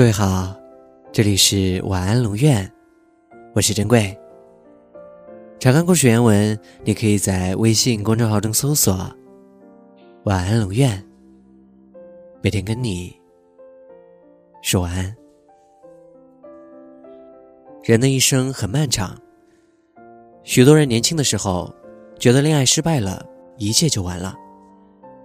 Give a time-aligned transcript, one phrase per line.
[0.00, 0.58] 各位好，
[1.12, 2.66] 这里是晚安龙院，
[3.54, 4.18] 我是珍贵。
[5.58, 8.94] 查看故事原文，你可以在微信公众号中搜索
[10.24, 11.06] “晚安龙院”，
[12.40, 13.14] 每天跟你
[14.62, 15.14] 说晚安。
[17.84, 19.14] 人的一生很漫长，
[20.42, 21.70] 许多人年轻的时候
[22.18, 23.22] 觉得恋爱失败了，
[23.58, 24.34] 一切就完了，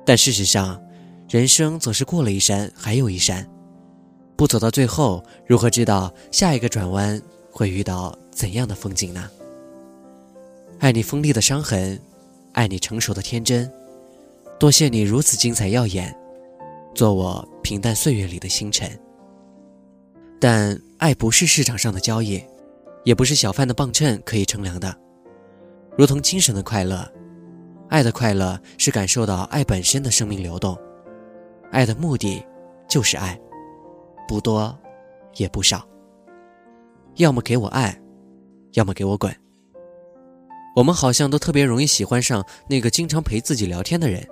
[0.06, 0.84] 但事实上，
[1.30, 3.50] 人生总是过了一山还有一山。
[4.36, 9.30] 不走到最后，如何知道下一个转弯会遇到怎样的风景呢？
[10.80, 11.98] 爱你锋利的伤痕，
[12.52, 13.72] 爱你成熟的天真，
[14.60, 16.14] 多谢你如此精彩耀眼，
[16.94, 18.90] 做我平淡岁月里的星辰。
[20.38, 22.44] 但爱不是市场上的交易，
[23.06, 24.94] 也不是小贩的磅秤可以称量的。
[25.98, 27.10] 如同精神的快乐，
[27.88, 30.78] 爱的快乐是感受到爱本身的生命流动，
[31.72, 32.46] 爱的目的
[32.90, 33.40] 就是爱。
[34.28, 34.78] 不多，
[35.38, 35.88] 也不少。
[37.16, 37.98] 要么给我爱，
[38.74, 39.34] 要么给我滚。
[40.76, 44.28] 我们好像都特别容易喜欢上那个经常陪自己聊天的人。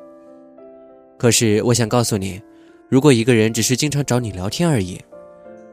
[1.17, 2.41] 可是我想告诉你，
[2.89, 4.99] 如果一个人只是经常找你聊天而已，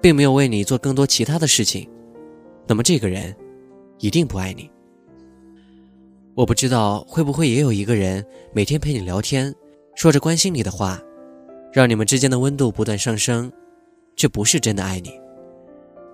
[0.00, 1.88] 并没有为你做更多其他的事情，
[2.68, 3.34] 那么这个人
[3.98, 4.70] 一定不爱你。
[6.36, 9.52] 我不知道会不会也有一个人每天陪你聊天，
[9.96, 11.02] 说着关心你的话，
[11.72, 13.50] 让你们之间的温度不断上升。
[14.20, 15.18] 却不是真的爱你。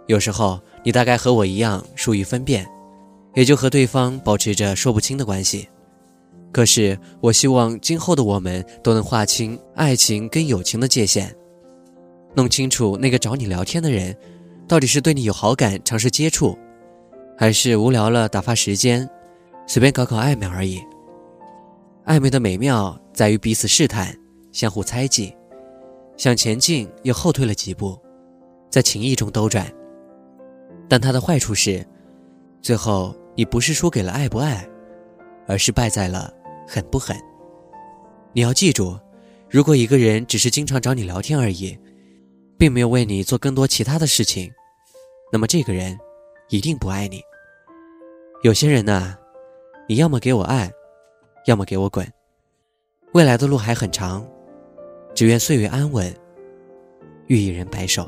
[0.07, 2.65] 有时候，你大概和我一样疏于分辨，
[3.35, 5.69] 也就和对方保持着说不清的关系。
[6.53, 11.35] 可是，我希望今后的我们都能划清爱情跟友情的界限，
[12.33, 14.17] 弄清楚那个找你聊天的人，
[14.69, 16.57] 到底是对你有好感，尝试接触，
[17.37, 19.11] 还是无聊了打发时间，
[19.67, 20.81] 随便搞搞暧昧而已。
[22.05, 24.17] 暧昧的美妙在于彼此试探，
[24.53, 25.35] 相互猜忌。
[26.17, 27.99] 想前进，又后退了几步，
[28.71, 29.71] 在情意中兜转。
[30.89, 31.87] 但它的坏处是，
[32.63, 34.67] 最后你不是输给了爱不爱，
[35.47, 36.33] 而是败在了
[36.67, 37.17] 狠不狠。
[38.33, 38.99] 你要记住，
[39.51, 41.79] 如果一个人只是经常找你聊天而已，
[42.59, 44.51] 并没有为你做更多其他的事情，
[45.31, 45.99] 那么这个人
[46.49, 47.21] 一定不爱你。
[48.43, 49.17] 有些人呢，
[49.87, 50.71] 你要么给我爱，
[51.47, 52.11] 要么给我滚。
[53.13, 54.27] 未来的路还很长。
[55.17, 56.15] 只愿岁月安稳，
[57.29, 58.07] 遇一人白首。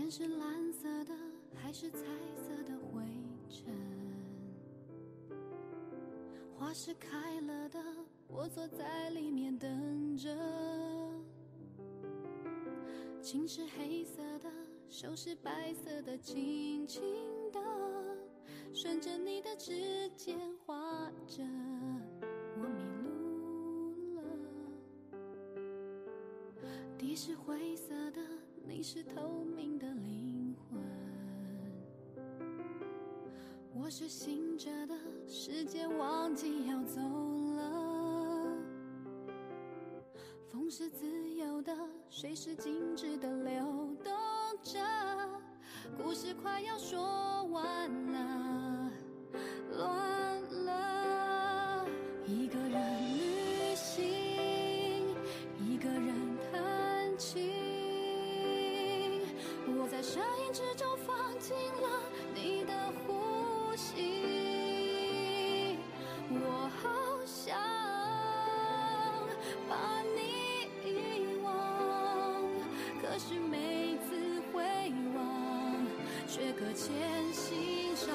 [0.00, 1.12] 天是蓝色的，
[1.54, 1.98] 还是彩
[2.34, 3.02] 色的灰
[3.50, 3.70] 尘？
[6.56, 7.78] 花是开了的，
[8.26, 10.34] 我坐在里面等着。
[13.20, 14.50] 情是黑色的，
[14.88, 17.02] 手是白色的，轻轻
[17.52, 17.60] 的，
[18.72, 21.42] 顺着你的指尖画着，
[22.56, 24.22] 我迷路了。
[26.96, 28.29] 地是灰色的。
[28.70, 30.80] 你是透明的灵魂，
[33.74, 34.94] 我是醒着的，
[35.26, 37.00] 时间忘记要走
[37.56, 38.56] 了。
[40.48, 41.76] 风是自由的，
[42.10, 44.14] 水是静止的流动
[44.62, 44.78] 着，
[46.00, 47.66] 故事快要说完
[60.00, 61.88] 在声音之中放进了
[62.34, 62.72] 你的
[63.04, 65.76] 呼吸，
[66.30, 66.88] 我好
[67.26, 67.54] 想
[69.68, 71.52] 把你遗忘，
[73.02, 74.64] 可是每次回
[75.14, 75.86] 望，
[76.26, 76.90] 却搁浅
[77.34, 78.08] 心上。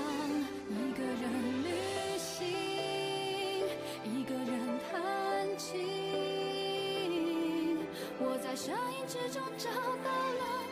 [0.67, 1.69] 一个人旅
[2.17, 2.47] 行，
[4.05, 5.77] 一个人弹琴，
[8.17, 10.64] 我在声音之中找到了。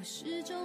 [0.00, 0.59] 我始终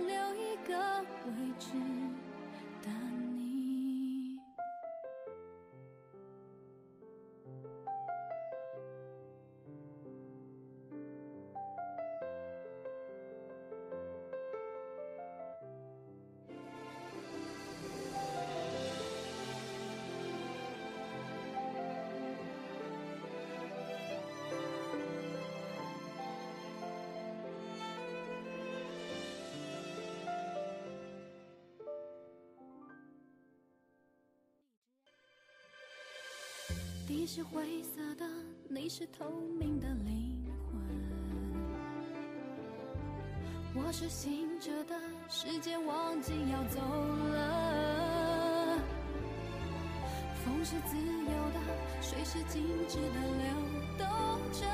[37.05, 38.25] 地是灰色的，
[38.67, 39.29] 你是透
[39.59, 40.81] 明的灵魂。
[43.75, 44.99] 我是醒着的，
[45.29, 48.79] 时间忘记要走了。
[50.43, 51.59] 风是自由的，
[52.01, 53.45] 水是静止的流
[53.99, 54.07] 动
[54.51, 54.65] 着，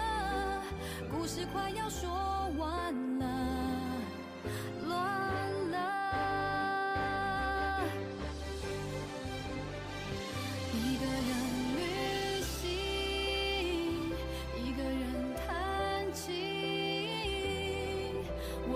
[1.11, 2.09] 故事快要说
[2.57, 3.25] 完了，
[4.87, 5.50] 乱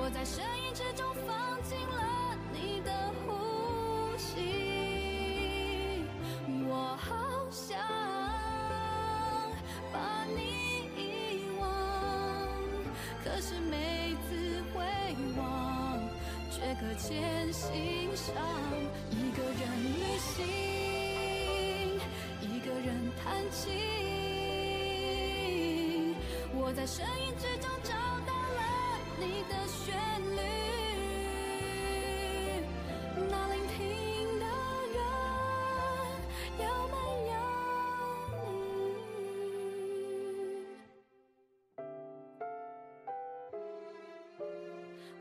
[0.06, 2.92] 我在声音之中放进了你的
[3.26, 6.06] 呼吸。
[6.70, 7.76] 我好想
[9.92, 11.66] 把你遗忘，
[13.24, 14.86] 可是每次回
[15.40, 15.98] 望，
[16.52, 18.36] 却搁浅心上。
[19.10, 19.62] 一个人
[19.96, 20.46] 旅行，
[22.42, 23.74] 一个人弹琴，
[26.54, 27.92] 我在声音之中找
[29.20, 29.96] 你的旋
[30.36, 30.40] 律。
[33.30, 33.76] 那聆听
[34.40, 34.46] 的
[34.94, 34.98] 人
[36.60, 36.96] 有没
[37.32, 37.34] 有
[38.40, 38.94] 你？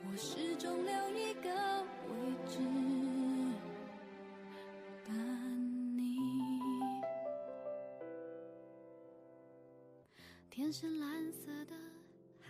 [0.06, 1.49] 我始终留一个
[2.08, 2.12] 位
[2.46, 2.52] 置
[5.06, 5.08] 等
[5.96, 6.00] 你。
[10.50, 11.75] 天是蓝色的，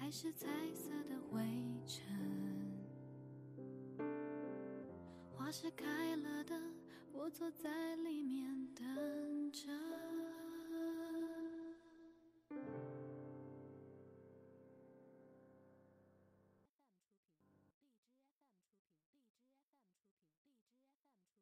[0.04, 1.40] 还是彩色的灰
[1.86, 2.04] 尘？
[5.30, 6.60] 花是开了的，
[7.10, 8.63] 我坐在里面。